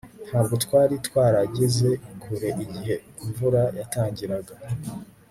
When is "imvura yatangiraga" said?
3.23-4.53